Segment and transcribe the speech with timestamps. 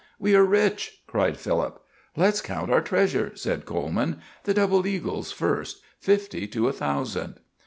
[0.17, 1.79] "We are rich!" cried Philip.
[2.15, 4.19] "Let's count our treasure," said Coleman.
[4.45, 7.35] "The double eagles first fifty to a thousand."